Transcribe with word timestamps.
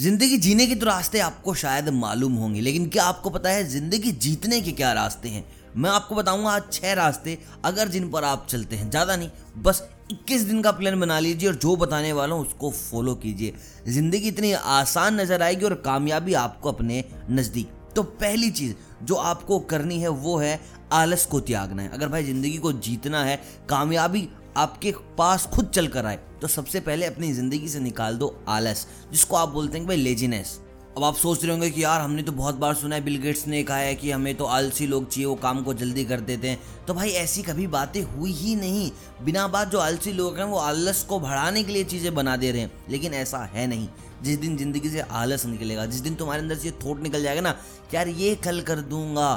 ज़िंदगी 0.00 0.36
जीने 0.38 0.66
के 0.66 0.74
तो 0.74 0.86
रास्ते 0.86 1.18
आपको 1.20 1.52
शायद 1.54 1.88
मालूम 1.88 2.34
होंगे, 2.34 2.60
लेकिन 2.60 2.88
क्या 2.88 3.04
आपको 3.04 3.30
पता 3.30 3.48
है 3.48 3.64
ज़िंदगी 3.68 4.12
जीतने 4.14 4.60
के 4.60 4.72
क्या 4.72 4.92
रास्ते 4.92 5.28
हैं? 5.28 5.44
मैं 5.76 5.90
आपको 5.90 6.14
बताऊँगा 6.14 6.50
आज 6.50 6.70
छह 6.72 6.92
रास्ते, 6.92 7.36
अगर 7.64 7.88
जिन 7.88 8.08
पर 8.10 8.24
आप 8.24 8.46
चलते 8.50 8.76
हैं। 8.76 8.88
ज़्यादा 8.90 9.16
नहीं, 9.16 9.28
बस 9.58 9.82
21 10.12 10.42
दिन 10.42 10.62
का 10.62 10.72
प्लान 10.72 10.98
बना 11.00 11.18
लीजिए 11.18 11.48
और 11.48 11.54
जो 11.56 11.76
बताने 11.76 12.12
वाला 12.12 12.34
हूँ 12.34 12.46
उसको 12.46 12.70
फॉलो 12.70 13.14
कीजिए। 13.16 13.54
ज़िंदगी 13.88 14.28
इतनी 14.28 14.52
आसान 14.52 15.20
नज़र 15.20 15.42
आएगी 15.42 15.64
और 15.64 15.74
कामयाबी 15.84 16.34
आपको 16.36 16.72
अपने 16.72 17.04
नज़दीक। 17.30 17.78
तो 17.96 18.02
पहली 18.02 18.50
चीज़ 18.50 18.74
जो 19.04 19.14
आपको 19.14 19.58
करनी 19.60 20.00
है 20.00 20.08
वो 20.08 20.36
है 20.38 20.60
आलस 20.92 21.26
को 21.26 21.40
त्यागना 21.42 21.82
है। 21.82 21.88
अगर 21.90 22.08
भाई 22.08 22.24
ज़िंदगी 22.24 22.56
को 22.58 22.72
जीतना 22.74 23.24
है, 23.24 23.40
कामयाबी 23.68 24.28
आपके 24.56 24.94
पास 25.18 25.46
खुद 25.46 25.68
चल 25.68 25.86
कर 25.88 26.06
आए 26.06 26.18
तो 26.42 26.48
सबसे 26.48 26.80
पहले 26.80 27.06
अपनी 27.06 27.32
ज़िंदगी 27.32 27.68
से 27.68 27.80
निकाल 27.80 28.16
दो 28.16 28.34
आलस, 28.48 28.86
जिसको 29.12 29.36
आप 29.36 29.48
बोलते 29.48 29.78
हैं 29.78 29.86
कि 29.86 29.88
भाई 29.88 29.96
लेजीनेस 29.98 30.58
अब 30.90 31.04
आप 31.04 31.14
सोच 31.14 31.42
रहे 31.42 31.52
होंगे 31.52 31.68
कि 31.70 31.82
यार, 31.84 32.00
हमने 32.00 32.22
तो 32.22 32.32
बहुत 32.32 32.54
बार 32.54 32.74
सुना 32.74 32.94
है 32.94 33.04
बिल 33.04 33.16
गेट्स 33.16 33.46
ने 33.46 33.62
कहा 33.62 33.76
है 33.76 33.94
कि 33.94 34.10
हमें 34.10 34.34
तो 34.34 34.44
आलसी 34.46 34.86
लोग 34.86 35.08
चाहिए, 35.08 35.26
वो 35.26 35.34
काम 35.34 35.62
को 35.62 35.74
जल्दी 35.74 36.04
कर 36.04 36.20
देते 36.20 36.48
हैं। 36.48 36.58
तो 36.86 36.94
भाई 36.94 37.10
ऐसी 37.10 37.42
कभी 37.42 37.66
बातें 37.66 38.00
हुई 38.02 38.32
ही 38.32 38.54
नहीं। 38.56 38.90
बिना 39.24 39.46
बात 39.48 39.70
जो 39.70 39.78
आलसी 39.78 40.12
लोग 40.12 40.38
हैं, 40.38 40.44
वो 40.44 40.58
आलस 40.58 41.02
को 41.02 41.18
बढ़ाने 41.20 41.62
के 41.62 41.72
लिए 41.72 41.84
चीज़ें 41.84 42.14
बना 42.14 42.36
दे 42.36 42.50
रहे 42.52 42.60
हैं। 42.60 42.72
लेकिन 42.90 43.14
ऐसा 43.14 43.38
है 43.54 43.66
नहीं। 43.66 43.88
जिस 44.22 44.38
दिन 44.38 44.56
ज़िंदगी 44.56 44.90
से 44.90 45.00
आलस 45.00 45.46
निकलेगा, 45.46 45.86
जिस 45.86 46.00
दिन 46.00 46.14
तुम्हारे 46.14 46.42
अंदर 46.42 46.56
से 46.56 46.70
थोट 46.84 47.02
निकल 47.02 47.22
जाएगा 47.22 47.40
ना 47.40 47.56
यार 47.94 48.08
ये 48.08 48.34
कल 48.36 48.60
कर 48.60 48.80
दूँगा 48.80 49.32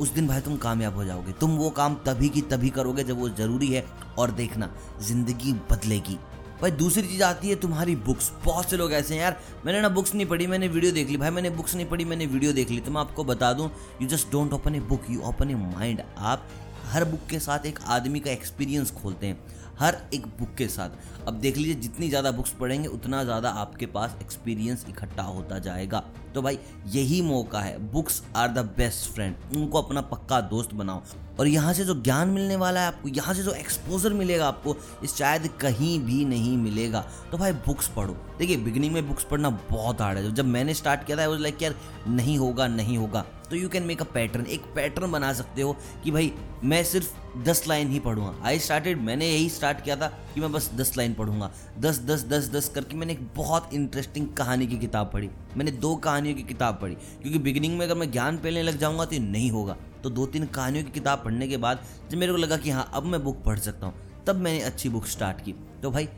उस 0.00 0.08
दिन 0.10 0.28
भाई 0.28 0.40
तुम 0.40 0.56
कामयाब 0.56 0.94
हो 0.94 1.04
जाओगे। 1.04 1.32
तुम 1.32 1.56
वो 1.56 1.70
काम 1.70 1.94
तभी 2.06 2.28
की 2.28 2.40
तभी 2.42 2.70
करोगे 2.70 3.04
जब 3.04 3.18
वो 3.20 3.28
ज़रूरी 3.30 3.68
है 3.68 3.84
और 4.18 4.30
देखना, 4.32 4.70
ज़िंदगी 5.02 5.52
बदलेगी। 5.70 6.18
भाई 6.62 6.70
दूसरी 6.70 7.02
चीज़ 7.02 7.22
आती 7.22 7.48
है 7.48 7.54
तुम्हारी 7.56 7.94
बुक्स 7.98 8.30
बहुत 8.44 8.70
से 8.70 8.76
लोग 8.76 8.92
ऐसे 8.92 9.14
हैं 9.14 9.20
यार, 9.22 9.36
मैंने 9.66 9.80
ना 9.80 9.88
बुक्स 9.90 10.14
नहीं 10.14 10.26
पढ़ी, 10.26 10.46
मैंने 10.46 10.68
वीडियो 10.68 10.92
देख 10.92 11.08
ली। 11.10 11.16
भाई 11.16 11.30
मैंने 11.30 11.50
बुक्स 11.50 11.74
नहीं 11.74 11.86
पढ़ी, 11.86 12.04
मैंने 12.04 12.26
वीडियो 12.26 12.52
देख 12.52 12.70
ली। 12.70 12.80
तो 12.80 12.90
मैं 12.90 13.00
आपको 13.00 13.24
बता 13.24 13.52
दूँ 13.52 13.70
you 14.02 14.08
just 14.08 14.30
don't 14.32 14.52
open 14.52 14.74
a 14.74 14.80
book 14.82 15.10
you 15.10 15.20
open 15.22 15.50
a 15.50 15.54
mind 15.54 16.02
आप 16.18 16.48
हर 16.92 17.04
बुक 17.04 17.26
के 17.30 17.38
साथ 17.40 17.66
एक 17.66 17.78
आदमी 17.88 18.20
का 18.20 18.30
एक्सपीरियंस 18.30 18.90
खोलते 18.92 19.26
हैं, 19.26 19.38
हर 19.78 19.96
एक 20.14 20.26
बुक 20.38 20.54
के 20.54 20.66
साथ। 20.68 21.26
अब 21.28 21.34
देख 21.34 21.56
लीजिए, 21.56 21.74
जितनी 21.74 22.08
ज़्यादा 22.08 22.30
बुक्स 22.32 22.50
पढ़ेंगे, 22.50 22.88
उतना 22.88 23.22
ज़्यादा 23.24 23.50
आपके 23.50 23.86
पास 23.86 24.16
एक्सपीरियंस 24.22 24.84
इकट्ठा 24.88 25.22
होता 25.22 25.58
जाएगा। 25.58 26.02
तो 26.34 26.42
भाई, 26.42 26.58
यही 26.88 27.20
मौका 27.22 27.60
है। 27.60 27.78
Books 27.92 28.22
are 28.36 28.48
the 28.48 28.58
best 28.76 29.10
friend 29.10 29.56
उनको 29.56 29.82
अपना 29.82 30.00
पक्का 30.02 30.40
दोस्त 30.42 30.74
बनाओ। 30.74 31.02
और 31.40 31.46
यहाँ 31.48 31.72
से 31.72 31.84
जो 31.84 31.94
ज्ञान 32.02 32.28
मिलने 32.28 32.56
वाला 32.56 32.80
है 32.80 32.86
आपको, 32.86 33.08
यहाँ 33.08 33.34
से 33.34 33.42
जो 33.42 33.52
एक्सपोजर 33.52 34.12
मिलेगा 34.12 34.48
आपको 34.48 34.76
शायद 35.08 35.48
कहीं 35.60 35.98
भी 36.00 36.24
नहीं 36.24 36.56
मिलेगा। 36.58 37.04
तो 37.30 37.38
भाई 37.38 37.52
बुक्स 37.66 37.88
पढ़ो। 37.88 38.16
देखिए 38.38 38.56
बिगनिंग 38.58 38.94
में 38.94 39.06
बुक्स 39.08 39.24
पढ़ना 39.24 39.50
बहुत 39.70 40.00
हार्ड 40.00 40.18
है। 40.18 40.34
जब 40.34 40.44
मैंने 40.46 40.74
स्टार्ट 40.74 41.06
किया 41.06 41.16
था 41.16 41.28
वो 41.28 41.36
लाइक 41.36 41.62
यार, 41.62 41.74
नहीं 42.08 42.38
होगा 42.38 42.66
नहीं 42.68 42.98
होगा। 42.98 43.24
तो 43.52 43.56
you 43.56 43.68
can 43.68 43.82
make 43.82 44.00
a 44.00 44.04
pattern 44.04 44.46
एक 44.46 44.60
पैटर्न 44.74 45.10
बना 45.12 45.32
सकते 45.32 45.62
हो 45.62 45.72
कि 46.04 46.10
भाई, 46.10 46.32
मैं 46.64 46.82
सिर्फ़ 46.84 47.08
दस 47.38 47.62
लाइन 47.68 47.88
ही 47.88 47.98
पढ़ूँगा। 48.00 48.34
आई 48.44 48.58
स्टार्टेड 48.58 49.00
मैंने 49.00 49.28
यही 49.28 49.48
स्टार्ट 49.48 49.80
किया 49.80 49.96
था 49.96 50.06
कि 50.34 50.40
मैं 50.40 50.50
बस 50.52 50.70
दस 50.74 50.96
लाइन 50.96 51.14
पढ़ूँगा। 51.14 51.50
दस 51.78 51.98
दस 52.00 52.24
दस 52.24 52.48
दस 52.50 52.68
करके 52.68 52.96
मैंने 52.96 53.12
एक 53.12 53.26
बहुत 53.36 53.74
इंटरेस्टिंग 53.74 54.28
कहानी 54.28 54.66
की 54.66 54.78
किताब 54.78 55.10
पढ़ी। 55.12 55.28
मैंने 55.56 55.70
दो 55.70 55.94
कहानियों 55.96 56.34
की 56.36 56.42
किताब 56.42 56.78
पढ़ी। 56.82 56.94
क्योंकि 56.94 57.38
बिगिनिंग 57.38 57.76
में 57.78 57.84
अगर 57.86 57.94
मैं 57.94 58.10
ज्ञान 58.12 58.36
पहले 58.36 58.62
लग 58.62 58.78
जाऊँगा 58.78 59.04
तो 59.04 59.18
नहीं 59.22 59.50
होगा। 59.50 59.76
तो 60.02 60.10
दो 60.10 60.26
तीन 60.26 60.46
कहानियों 60.48 60.84
की 60.84 60.90
किताब 60.90 61.22
पढ़ने 61.24 61.48
के 61.48 61.56
बाद 61.56 61.84
जब 62.10 62.18
मेरे 62.18 62.32
को 62.32 62.38
लगा 62.38 62.56
कि 62.56 62.70
हाँ 62.70 62.90
अब 62.94 63.04
मैं 63.04 63.22
बुक 63.24 63.42
पढ़ 63.44 63.58
सकता 63.58 63.86
हूँ, 63.86 64.24
तब 64.26 64.36
मैंने 64.36 64.60
अच्छी 64.60 64.88
बुक 64.88 65.06
स्टार्ट 65.06 65.44
की। 65.44 65.54
तो 65.82 65.90
भाई, 65.90 66.08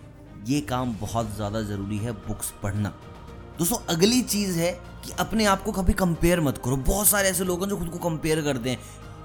ये 0.47 0.61
काम 0.61 0.97
बहुत 1.01 1.35
ज़्यादा 1.37 1.63
ज़रूरी 1.63 1.99
है 1.99 2.13
बुक्स 2.29 2.53
पढ़ना। 2.63 2.95
दोस्तों, 3.59 3.77
अगली 3.89 4.21
चीज़ 4.23 4.59
है 4.59 4.71
कि 5.05 5.13
अपने 5.21 5.45
आप 5.45 5.63
को 5.63 5.73
कभी 5.73 5.93
कंपेयर 5.93 6.41
मत 6.41 6.57
करो। 6.59 6.77
बहुत 6.79 7.07
सारे 7.07 7.29
ऐसे 7.29 7.45
लोग 7.45 7.61
हैं 7.63 7.69
जो 7.69 7.77
खुद 7.77 7.89
को 7.89 7.99
कंपेयर 8.01 8.41
करते 8.43 8.71
हैं। 8.71 8.79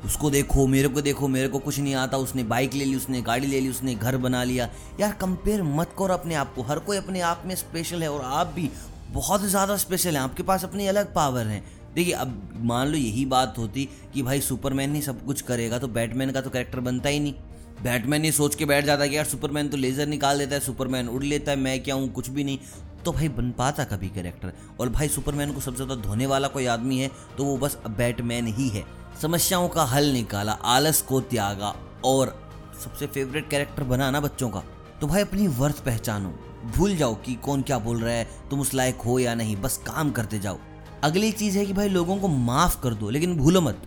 उसको 0.05 0.29
देखो, 0.29 0.65
मेरे 0.67 0.87
को 0.87 1.01
देखो, 1.01 1.27
मेरे 1.27 1.47
को 1.47 1.59
कुछ 1.59 1.79
नहीं 1.79 1.93
आता। 1.95 2.17
उसने 2.17 2.43
बाइक 2.43 2.73
ले 2.73 2.85
ली, 2.85 2.95
उसने 2.95 3.21
गाड़ी 3.21 3.47
ले 3.47 3.59
ली, 3.59 3.69
उसने 3.69 3.95
घर 3.95 4.17
बना 4.17 4.43
लिया। 4.43 4.69
यार 4.99 5.13
कंपेयर 5.21 5.63
मत 5.63 5.95
करो 5.99 6.13
अपने 6.13 6.35
आप 6.35 6.53
को। 6.55 6.61
हर 6.61 6.79
कोई 6.79 6.97
अपने 6.97 7.21
आप 7.21 7.43
में 7.45 7.55
स्पेशल 7.55 8.03
है 8.03 8.11
और 8.11 8.21
आप 8.23 8.53
भी 8.55 8.69
बहुत 9.11 9.45
ज़्यादा 9.45 9.77
स्पेशल 9.77 10.15
हैं। 10.15 10.21
आपके 10.21 10.43
पास 10.43 10.63
अपनी 10.63 10.87
अलग 10.87 11.13
पावर 11.13 11.47
हैं। 11.47 11.63
देखिए, 11.95 12.13
अब 12.13 12.59
मान 12.63 12.87
लो 12.87 12.97
यही 12.97 13.25
बात 13.25 13.57
होती 13.57 13.87
कि 14.13 14.23
भाई 14.23 14.41
सुपरमैन 14.41 14.93
ही 14.95 15.01
सब 15.01 15.25
कुछ 15.25 15.41
करेगा 15.41 15.79
तो 15.79 15.87
बैटमैन 15.89 16.31
का 16.31 16.41
तो 16.41 16.49
कैरेक्टर 16.49 16.79
बनता 16.79 17.09
ही 17.09 17.19
नहीं। 17.19 17.33
बैटमैन 17.83 18.23
ही 18.23 18.31
सोच 18.31 18.55
के 18.55 18.65
बैठ 18.65 18.85
जाता 18.85 19.03
है 19.03 19.09
कि 19.09 19.17
यार 19.17 19.25
सुपरमैन 19.25 19.69
तो 19.69 19.77
लेज़र 19.77 20.07
निकाल 20.07 20.37
देता 20.37 20.55
है 20.55 20.61
सुपरमैन 20.61 21.07
उड़ 21.07 21.23
लेता 21.23 21.51
है, 21.51 21.57
मैं 21.57 21.81
क्या 21.83 21.95
हूँ, 21.95 22.11
कुछ 22.11 22.29
भी 22.29 22.43
नहीं। 22.43 22.59
तो 23.05 23.11
भाई 23.11 23.27
बन 23.29 23.51
पाता 23.51 23.83
कभी 23.85 24.09
कैरेक्टर 24.09 24.53
और 24.79 24.89
भाई 24.89 25.07
सुपरमैन 25.07 25.51
को 25.51 25.61
सबसे 25.61 25.83
ज़्यादा 25.83 26.01
धोने 26.01 26.25
वाला 26.25 26.47
कोई 26.47 26.65
आदमी 26.67 26.99
है 26.99 27.09
तो 27.37 27.43
वो 27.45 27.57
बस 27.57 27.77
बैटमैन 27.89 28.47
ही 28.47 28.67
है। 28.69 28.83
समस्याओं 29.21 29.67
का 29.69 29.83
हल 29.85 30.05
निकाला, 30.05 30.51
आलस 30.51 31.01
को 31.01 31.21
त्यागा 31.21 31.73
और 32.05 32.35
सबसे 32.83 33.07
फेवरेट 33.07 33.49
कैरेक्टर 33.49 33.83
बना 33.83 34.09
ना 34.11 34.19
बच्चों 34.19 34.49
का। 34.49 34.63
तो 35.01 35.07
भाई 35.07 35.21
अपनी 35.21 35.47
वर्थ 35.49 35.83
पहचानो। 35.85 36.33
भूल 36.67 36.95
जाओ 36.95 37.15
कि 37.15 37.33
कौन 37.35 37.61
क्या 37.61 37.77
बोल 37.79 37.99
रहा 37.99 38.13
है, 38.13 38.27
तुम 38.49 38.59
उस 38.59 38.73
लायक 38.73 39.01
हो 39.01 39.17
या 39.19 39.33
नहीं, 39.35 39.55
बस 39.55 39.77
काम 39.85 40.11
करते 40.11 40.39
जाओ। 40.39 40.57
अगली 41.03 41.31
चीज़ 41.31 41.57
है 41.57 41.65
कि 41.65 41.73
भाई 41.73 41.89
लोगों 41.89 42.17
को 42.17 42.27
माफ़ 42.27 42.79
कर 42.81 42.93
दो, 42.93 43.09
लेकिन 43.09 43.35
भूलो 43.37 43.61
मत। 43.61 43.81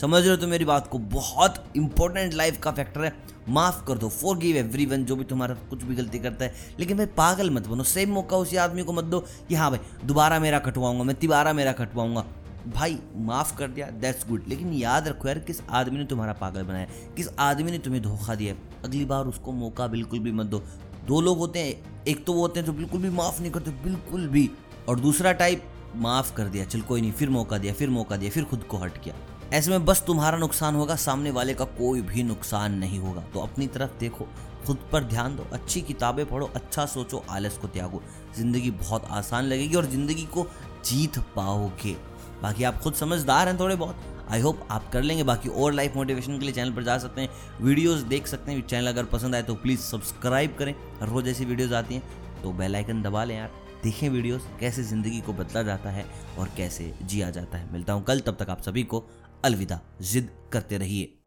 समझ 0.00 0.20
रहे 0.22 0.30
हो 0.30 0.36
तो 0.36 0.46
मेरी 0.46 0.64
बात 0.64 0.86
को, 0.86 0.98
बहुत 0.98 1.64
इंपॉर्टेंट 1.76 2.34
लाइफ 2.34 2.60
का 2.62 2.70
फैक्टर 2.72 3.04
है। 3.04 3.12
माफ़ 3.48 3.84
कर 3.84 3.98
दो 3.98 4.08
फॉर 4.08 4.38
गिव 4.38 4.56
एवरी 4.56 4.86
वन 4.86 5.04
जो 5.04 5.16
भी 5.16 5.24
तुम्हारा 5.24 5.54
कुछ 5.70 5.82
भी 5.82 5.94
गलती 5.94 6.18
करता 6.18 6.44
है। 6.44 6.54
लेकिन 6.78 6.96
भाई, 6.96 7.06
पागल 7.06 7.50
मत 7.50 7.66
बनो 7.66 7.82
सेम 7.82 8.10
मौका 8.10 8.36
उसी 8.36 8.56
आदमी 8.56 8.82
को 8.82 8.92
मत 8.92 9.04
दो 9.04 9.20
कि 9.48 9.54
हाँ 9.54 9.70
भाई, 9.70 9.80
दोबारा 10.04 10.38
मेरा 10.40 10.58
कटवाऊँगा 10.58 11.04
मैं 11.04 11.16
तिबारा 11.16 11.52
मेरा 11.52 11.72
कटवाऊँगा 11.72 12.24
भाई, 12.66 12.98
माफ़ 13.16 13.56
कर 13.56 13.68
दिया 13.68 13.86
दैट्स 13.90 14.28
गुड 14.28 14.44
लेकिन 14.48 14.72
याद 14.72 15.08
रखो 15.08 15.28
यार, 15.28 15.38
किस 15.38 15.60
आदमी 15.70 15.98
ने 15.98 16.04
तुम्हारा 16.04 16.32
पागल 16.32 16.62
बनाया 16.62 16.86
किस 17.16 17.28
आदमी 17.38 17.70
ने 17.70 17.78
तुम्हें 17.78 18.02
धोखा 18.02 18.34
दिया 18.34 18.54
अगली 18.84 19.04
बार 19.04 19.24
उसको 19.24 19.52
मौका 19.52 19.86
बिल्कुल 19.86 20.18
भी 20.18 20.32
मत 20.32 20.46
दो। 20.46 20.62
दो 21.06 21.20
लोग 21.20 21.38
होते 21.38 21.58
हैं, 21.58 22.04
एक 22.04 22.24
तो 22.24 22.32
वो 22.32 22.40
होते 22.40 22.60
हैं 22.60 22.66
जो 22.66 22.72
बिल्कुल 22.72 23.00
भी 23.00 23.10
माफ़ 23.10 23.40
नहीं 23.40 23.52
करते, 23.52 23.70
बिल्कुल 23.70 24.26
भी। 24.28 24.50
और 24.88 25.00
दूसरा 25.00 25.32
टाइप 25.32 25.64
माफ़ 25.96 26.34
कर 26.34 26.44
दिया, 26.44 26.64
चल 26.64 26.80
कोई 26.80 27.00
नहीं, 27.00 27.12
फिर 27.12 27.30
मौका 27.30 27.58
दिया, 27.58 27.74
फिर 27.74 27.90
मौका 27.90 28.16
दिया, 28.16 28.30
फिर 28.30 28.44
खुद 28.44 28.62
को 28.62 28.76
हट 28.76 29.02
किया। 29.04 29.14
ऐसे 29.52 29.70
में 29.70 29.84
बस 29.84 30.02
तुम्हारा 30.06 30.38
नुकसान 30.38 30.74
होगा, 30.74 30.94
सामने 30.96 31.30
वाले 31.30 31.54
का 31.54 31.64
कोई 31.64 32.00
भी 32.02 32.22
नुकसान 32.22 32.74
नहीं 32.74 32.98
होगा। 32.98 33.20
तो 33.34 33.40
अपनी 33.40 33.66
तरफ़ 33.66 33.98
देखो, 34.00 34.26
खुद 34.66 34.78
पर 34.92 35.04
ध्यान 35.04 35.36
दो, 35.36 35.46
अच्छी 35.52 35.80
किताबें 35.82 36.24
पढ़ो 36.26 36.50
अच्छा 36.54 36.86
सोचो, 36.86 37.22
आलस 37.30 37.58
को 37.58 37.68
त्यागो। 37.68 38.02
ज़िंदगी 38.36 38.70
बहुत 38.72 39.04
आसान 39.10 39.44
लगेगी 39.44 39.74
और 39.74 39.86
ज़िंदगी 39.86 40.24
को 40.24 40.46
जीत 40.84 41.18
पाओगे। 41.36 41.96
बाकी 42.42 42.64
आप 42.64 42.80
खुद 42.80 42.94
समझदार 42.94 43.48
हैं 43.48 43.58
थोड़े 43.60 43.76
बहुत 43.76 44.00
आई 44.30 44.40
होप 44.40 44.66
आप 44.70 44.88
कर 44.92 45.02
लेंगे। 45.02 45.22
बाकी 45.22 45.48
और 45.48 45.72
लाइफ 45.72 45.96
मोटिवेशन 45.96 46.38
के 46.38 46.44
लिए 46.44 46.54
चैनल 46.54 46.72
पर 46.72 46.82
जा 46.82 46.96
सकते 46.98 47.20
हैं। 47.20 47.28
वीडियोस 47.60 48.00
देख 48.04 48.26
सकते 48.26 48.52
हैं। 48.52 48.66
चैनल 48.66 48.86
अगर 48.86 49.04
पसंद 49.04 49.34
आए 49.34 49.42
तो 49.42 49.54
प्लीज़ 49.54 49.80
सब्सक्राइब 49.80 50.56
करें। 50.58 50.74
हर 51.00 51.08
रोज़ 51.08 51.28
ऐसी 51.28 51.44
वीडियोस 51.44 51.72
आती 51.72 51.94
हैं। 51.94 52.42
तो 52.42 52.52
बेल 52.52 52.76
आइकन 52.76 53.02
दबा 53.02 53.24
लें 53.24 53.36
यार। 53.36 53.50
देखें 53.82 54.08
वीडियोस 54.08 54.46
कैसे 54.60 54.82
ज़िंदगी 54.82 55.20
को 55.20 55.32
बदला 55.32 55.62
जाता 55.62 55.90
है 55.90 56.04
और 56.38 56.48
कैसे 56.56 56.92
जिया 57.02 57.30
जाता 57.30 57.58
है। 57.58 57.72
मिलता 57.72 57.92
हूँ 57.92 58.04
कल, 58.04 58.20
तब 58.20 58.36
तक 58.36 58.50
आप 58.50 58.62
सभी 58.62 58.82
को 58.82 59.04
अलविदा। 59.44 59.80
जिद 60.00 60.30
करते 60.52 60.78
रहिए। 60.78 61.25